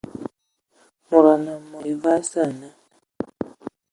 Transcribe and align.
Mod 1.07 1.25
anə 1.33 1.53
mod 1.69 1.85
evam 1.91 2.21
sə 2.29 2.39
ane.. 2.47 2.69